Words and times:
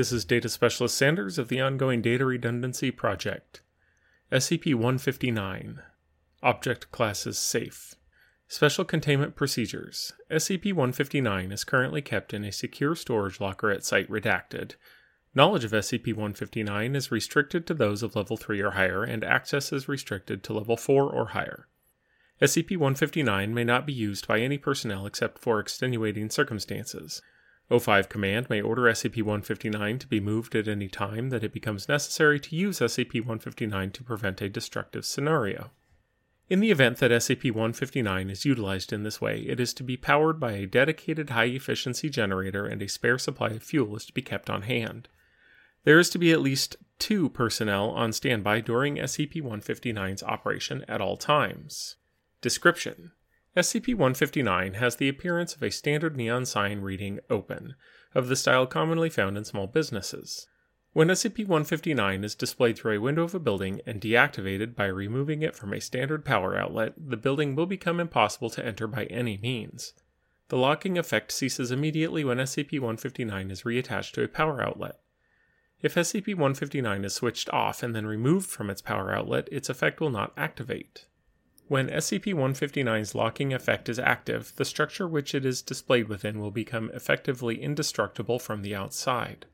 This 0.00 0.12
is 0.12 0.24
Data 0.24 0.48
Specialist 0.48 0.96
Sanders 0.96 1.36
of 1.36 1.48
the 1.48 1.60
ongoing 1.60 2.00
Data 2.00 2.24
Redundancy 2.24 2.90
Project. 2.90 3.60
SCP 4.32 4.74
159 4.74 5.82
Object 6.42 6.90
Classes 6.90 7.38
Safe. 7.38 7.94
Special 8.48 8.86
Containment 8.86 9.36
Procedures. 9.36 10.14
SCP 10.30 10.72
159 10.72 11.52
is 11.52 11.64
currently 11.64 12.00
kept 12.00 12.32
in 12.32 12.46
a 12.46 12.50
secure 12.50 12.94
storage 12.94 13.42
locker 13.42 13.70
at 13.70 13.84
Site 13.84 14.08
Redacted. 14.08 14.76
Knowledge 15.34 15.64
of 15.64 15.72
SCP 15.72 16.14
159 16.14 16.96
is 16.96 17.12
restricted 17.12 17.66
to 17.66 17.74
those 17.74 18.02
of 18.02 18.16
Level 18.16 18.38
3 18.38 18.58
or 18.62 18.70
higher, 18.70 19.04
and 19.04 19.22
access 19.22 19.70
is 19.70 19.86
restricted 19.86 20.42
to 20.44 20.54
Level 20.54 20.78
4 20.78 21.10
or 21.10 21.26
higher. 21.26 21.68
SCP 22.40 22.70
159 22.78 23.52
may 23.52 23.64
not 23.64 23.84
be 23.84 23.92
used 23.92 24.26
by 24.26 24.40
any 24.40 24.56
personnel 24.56 25.04
except 25.04 25.38
for 25.38 25.60
extenuating 25.60 26.30
circumstances. 26.30 27.20
O5 27.70 28.08
Command 28.08 28.50
may 28.50 28.60
order 28.60 28.82
SCP 28.82 29.18
159 29.18 30.00
to 30.00 30.06
be 30.08 30.18
moved 30.18 30.56
at 30.56 30.66
any 30.66 30.88
time 30.88 31.30
that 31.30 31.44
it 31.44 31.52
becomes 31.52 31.88
necessary 31.88 32.40
to 32.40 32.56
use 32.56 32.80
SCP 32.80 33.20
159 33.20 33.92
to 33.92 34.02
prevent 34.02 34.40
a 34.40 34.48
destructive 34.48 35.04
scenario. 35.06 35.70
In 36.48 36.58
the 36.58 36.72
event 36.72 36.96
that 36.98 37.12
SCP 37.12 37.52
159 37.52 38.28
is 38.28 38.44
utilized 38.44 38.92
in 38.92 39.04
this 39.04 39.20
way, 39.20 39.42
it 39.42 39.60
is 39.60 39.72
to 39.74 39.84
be 39.84 39.96
powered 39.96 40.40
by 40.40 40.52
a 40.52 40.66
dedicated 40.66 41.30
high 41.30 41.44
efficiency 41.44 42.10
generator 42.10 42.66
and 42.66 42.82
a 42.82 42.88
spare 42.88 43.18
supply 43.18 43.50
of 43.50 43.62
fuel 43.62 43.94
is 43.94 44.04
to 44.06 44.12
be 44.12 44.20
kept 44.20 44.50
on 44.50 44.62
hand. 44.62 45.08
There 45.84 46.00
is 46.00 46.10
to 46.10 46.18
be 46.18 46.32
at 46.32 46.42
least 46.42 46.76
two 46.98 47.28
personnel 47.28 47.90
on 47.90 48.12
standby 48.12 48.62
during 48.62 48.96
SCP 48.96 49.42
159's 49.42 50.24
operation 50.24 50.84
at 50.88 51.00
all 51.00 51.16
times. 51.16 51.94
Description 52.40 53.12
SCP 53.56 53.88
159 53.88 54.74
has 54.74 54.96
the 54.96 55.08
appearance 55.08 55.56
of 55.56 55.62
a 55.62 55.70
standard 55.70 56.16
neon 56.16 56.46
sign 56.46 56.82
reading 56.82 57.18
Open, 57.28 57.74
of 58.14 58.28
the 58.28 58.36
style 58.36 58.64
commonly 58.64 59.10
found 59.10 59.36
in 59.36 59.44
small 59.44 59.66
businesses. 59.66 60.46
When 60.92 61.08
SCP-159 61.08 62.24
is 62.24 62.34
displayed 62.34 62.76
through 62.76 62.96
a 62.96 63.00
window 63.00 63.22
of 63.22 63.34
a 63.34 63.38
building 63.38 63.80
and 63.86 64.00
deactivated 64.00 64.74
by 64.74 64.86
removing 64.86 65.42
it 65.42 65.54
from 65.54 65.72
a 65.72 65.80
standard 65.80 66.24
power 66.24 66.56
outlet, 66.56 66.94
the 66.96 67.16
building 67.16 67.54
will 67.54 67.66
become 67.66 68.00
impossible 68.00 68.50
to 68.50 68.64
enter 68.64 68.88
by 68.88 69.04
any 69.04 69.36
means. 69.38 69.94
The 70.48 70.56
locking 70.56 70.98
effect 70.98 71.30
ceases 71.30 71.70
immediately 71.70 72.24
when 72.24 72.38
SCP-159 72.38 73.52
is 73.52 73.62
reattached 73.62 74.12
to 74.12 74.24
a 74.24 74.28
power 74.28 74.60
outlet. 74.60 74.98
If 75.80 75.94
SCP-159 75.94 77.04
is 77.04 77.14
switched 77.14 77.48
off 77.50 77.84
and 77.84 77.94
then 77.94 78.06
removed 78.06 78.50
from 78.50 78.68
its 78.68 78.82
power 78.82 79.14
outlet, 79.14 79.48
its 79.52 79.68
effect 79.68 80.00
will 80.00 80.10
not 80.10 80.32
activate. 80.36 81.06
When 81.70 81.88
SCP-159's 81.88 83.14
locking 83.14 83.54
effect 83.54 83.88
is 83.88 84.00
active, 84.00 84.52
the 84.56 84.64
structure 84.64 85.06
which 85.06 85.36
it 85.36 85.46
is 85.46 85.62
displayed 85.62 86.08
within 86.08 86.40
will 86.40 86.50
become 86.50 86.90
effectively 86.92 87.62
indestructible 87.62 88.40
from 88.40 88.62
the 88.62 88.74
outside. 88.74 89.46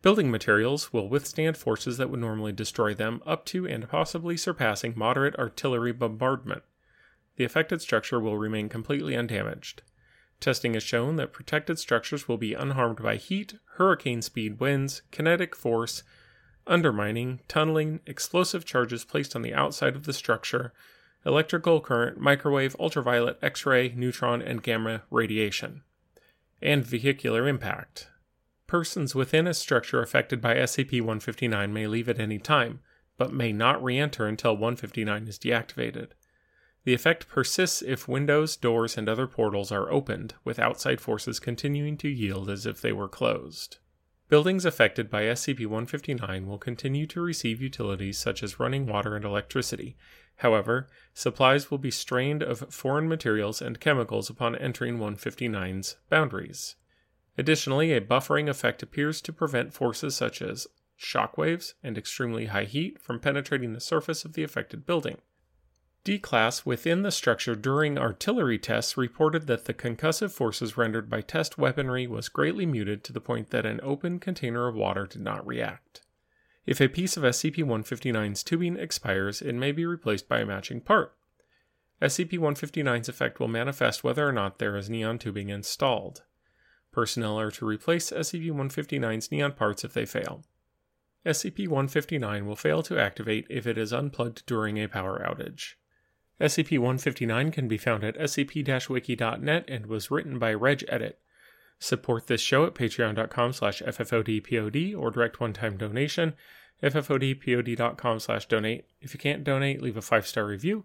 Building 0.00 0.30
materials 0.30 0.94
will 0.94 1.10
withstand 1.10 1.58
forces 1.58 1.98
that 1.98 2.08
would 2.08 2.20
normally 2.20 2.52
destroy 2.52 2.94
them, 2.94 3.22
up 3.26 3.44
to 3.44 3.66
and 3.66 3.86
possibly 3.86 4.34
surpassing 4.34 4.94
moderate 4.96 5.36
artillery 5.36 5.92
bombardment. 5.92 6.62
The 7.36 7.44
affected 7.44 7.82
structure 7.82 8.18
will 8.18 8.38
remain 8.38 8.70
completely 8.70 9.14
undamaged. 9.14 9.82
Testing 10.40 10.72
has 10.72 10.82
shown 10.82 11.16
that 11.16 11.34
protected 11.34 11.78
structures 11.78 12.26
will 12.26 12.38
be 12.38 12.54
unharmed 12.54 13.02
by 13.02 13.16
heat, 13.16 13.56
hurricane 13.74 14.22
speed 14.22 14.58
winds, 14.58 15.02
kinetic 15.10 15.54
force, 15.54 16.02
undermining, 16.66 17.40
tunneling, 17.46 18.00
explosive 18.06 18.64
charges 18.64 19.04
placed 19.04 19.36
on 19.36 19.42
the 19.42 19.52
outside 19.52 19.94
of 19.94 20.06
the 20.06 20.14
structure, 20.14 20.72
electrical 21.24 21.80
current, 21.80 22.18
microwave, 22.18 22.76
ultraviolet, 22.80 23.38
X 23.42 23.64
ray, 23.66 23.92
neutron, 23.96 24.42
and 24.42 24.62
gamma 24.62 25.02
radiation, 25.10 25.82
and 26.60 26.84
vehicular 26.84 27.46
impact. 27.46 28.08
Persons 28.66 29.14
within 29.14 29.46
a 29.46 29.54
structure 29.54 30.00
affected 30.00 30.40
by 30.40 30.54
SCP 30.54 31.00
159 31.00 31.72
may 31.72 31.86
leave 31.86 32.08
at 32.08 32.18
any 32.18 32.38
time, 32.38 32.80
but 33.18 33.32
may 33.32 33.52
not 33.52 33.82
re 33.82 33.98
enter 33.98 34.26
until 34.26 34.52
159 34.52 35.28
is 35.28 35.38
deactivated. 35.38 36.08
The 36.84 36.94
effect 36.94 37.28
persists 37.28 37.82
if 37.82 38.08
windows, 38.08 38.56
doors, 38.56 38.98
and 38.98 39.08
other 39.08 39.28
portals 39.28 39.70
are 39.70 39.92
opened, 39.92 40.34
with 40.42 40.58
outside 40.58 41.00
forces 41.00 41.38
continuing 41.38 41.96
to 41.98 42.08
yield 42.08 42.50
as 42.50 42.66
if 42.66 42.80
they 42.80 42.92
were 42.92 43.08
closed. 43.08 43.78
Buildings 44.28 44.64
affected 44.64 45.10
by 45.10 45.24
SCP 45.24 45.66
159 45.66 46.46
will 46.46 46.58
continue 46.58 47.06
to 47.08 47.20
receive 47.20 47.60
utilities 47.60 48.18
such 48.18 48.42
as 48.42 48.58
running 48.58 48.86
water 48.86 49.14
and 49.14 49.24
electricity. 49.24 49.96
However, 50.42 50.88
supplies 51.14 51.70
will 51.70 51.78
be 51.78 51.92
strained 51.92 52.42
of 52.42 52.74
foreign 52.74 53.08
materials 53.08 53.62
and 53.62 53.78
chemicals 53.78 54.28
upon 54.28 54.56
entering 54.56 54.98
159's 54.98 55.98
boundaries. 56.10 56.74
Additionally, 57.38 57.92
a 57.92 58.00
buffering 58.00 58.48
effect 58.48 58.82
appears 58.82 59.20
to 59.20 59.32
prevent 59.32 59.72
forces 59.72 60.16
such 60.16 60.42
as 60.42 60.66
shock 60.96 61.38
waves 61.38 61.74
and 61.80 61.96
extremely 61.96 62.46
high 62.46 62.64
heat 62.64 63.00
from 63.00 63.20
penetrating 63.20 63.72
the 63.72 63.80
surface 63.80 64.24
of 64.24 64.32
the 64.32 64.42
affected 64.42 64.84
building. 64.84 65.18
D 66.02 66.18
class 66.18 66.66
within 66.66 67.02
the 67.02 67.12
structure 67.12 67.54
during 67.54 67.96
artillery 67.96 68.58
tests 68.58 68.96
reported 68.96 69.46
that 69.46 69.66
the 69.66 69.74
concussive 69.74 70.32
forces 70.32 70.76
rendered 70.76 71.08
by 71.08 71.20
test 71.20 71.56
weaponry 71.56 72.08
was 72.08 72.28
greatly 72.28 72.66
muted 72.66 73.04
to 73.04 73.12
the 73.12 73.20
point 73.20 73.50
that 73.50 73.64
an 73.64 73.78
open 73.84 74.18
container 74.18 74.66
of 74.66 74.74
water 74.74 75.06
did 75.06 75.22
not 75.22 75.46
react. 75.46 76.00
If 76.64 76.80
a 76.80 76.88
piece 76.88 77.16
of 77.16 77.24
SCP 77.24 77.58
159's 77.58 78.42
tubing 78.42 78.76
expires, 78.76 79.42
it 79.42 79.54
may 79.54 79.72
be 79.72 79.84
replaced 79.84 80.28
by 80.28 80.40
a 80.40 80.46
matching 80.46 80.80
part. 80.80 81.14
SCP 82.00 82.38
159's 82.38 83.08
effect 83.08 83.40
will 83.40 83.48
manifest 83.48 84.04
whether 84.04 84.26
or 84.26 84.32
not 84.32 84.58
there 84.58 84.76
is 84.76 84.90
neon 84.90 85.18
tubing 85.18 85.48
installed. 85.48 86.22
Personnel 86.92 87.38
are 87.38 87.50
to 87.52 87.64
replace 87.64 88.10
SCP 88.10 88.50
159's 88.50 89.30
neon 89.32 89.52
parts 89.52 89.84
if 89.84 89.92
they 89.92 90.06
fail. 90.06 90.44
SCP 91.24 91.68
159 91.68 92.46
will 92.46 92.56
fail 92.56 92.82
to 92.82 92.98
activate 92.98 93.46
if 93.48 93.66
it 93.66 93.78
is 93.78 93.92
unplugged 93.92 94.44
during 94.46 94.78
a 94.78 94.88
power 94.88 95.24
outage. 95.24 95.74
SCP 96.40 96.78
159 96.78 97.52
can 97.52 97.68
be 97.68 97.78
found 97.78 98.02
at 98.02 98.18
scp 98.18 98.88
wiki.net 98.88 99.64
and 99.68 99.86
was 99.86 100.10
written 100.10 100.40
by 100.40 100.52
RegEdit. 100.52 101.14
Support 101.82 102.28
this 102.28 102.40
show 102.40 102.64
at 102.64 102.76
patreon.com 102.76 103.52
slash 103.54 103.82
ffodpod 103.82 104.96
or 104.96 105.10
direct 105.10 105.40
one-time 105.40 105.76
donation, 105.76 106.34
ffodpod.com 106.80 108.20
slash 108.20 108.46
donate. 108.46 108.84
If 109.00 109.14
you 109.14 109.18
can't 109.18 109.42
donate, 109.42 109.82
leave 109.82 109.96
a 109.96 110.00
five-star 110.00 110.46
review. 110.46 110.84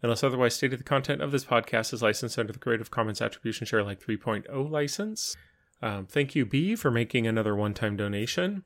Unless 0.00 0.24
otherwise 0.24 0.54
stated, 0.54 0.80
the 0.80 0.84
content 0.84 1.20
of 1.20 1.32
this 1.32 1.44
podcast 1.44 1.92
is 1.92 2.00
licensed 2.00 2.38
under 2.38 2.50
the 2.50 2.58
Creative 2.58 2.90
Commons 2.90 3.20
Attribution 3.20 3.66
Share 3.66 3.80
Alike 3.80 4.02
3.0 4.02 4.70
license. 4.70 5.36
Um, 5.82 6.06
thank 6.06 6.34
you, 6.34 6.46
B, 6.46 6.76
for 6.76 6.90
making 6.90 7.26
another 7.26 7.54
one 7.54 7.74
time 7.74 7.98
donation. 7.98 8.64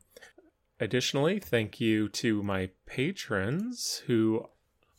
Additionally, 0.78 1.40
thank 1.40 1.80
you 1.80 2.08
to 2.10 2.44
my 2.44 2.70
patrons 2.86 4.04
who 4.06 4.46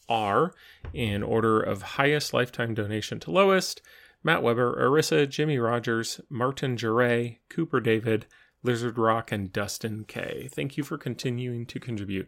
are, 0.10 0.54
in 0.94 1.24
order 1.24 1.62
of 1.62 1.82
highest 1.82 2.34
lifetime 2.34 2.74
donation 2.74 3.22
to 3.22 3.32
lowest, 3.32 3.82
Matt 4.24 4.44
Weber, 4.44 4.76
Arissa, 4.76 5.28
Jimmy 5.30 5.58
Rogers, 5.58 6.22
Martin 6.30 6.76
Juray, 6.76 7.40
Cooper 7.50 7.80
David, 7.80 8.26
Lizard 8.64 8.98
Rock, 8.98 9.32
and 9.32 9.52
Dustin 9.52 10.06
K. 10.06 10.50
Thank 10.52 10.78
you 10.78 10.84
for 10.84 10.98
continuing 10.98 11.66
to 11.68 11.80
contribute. 11.80 12.28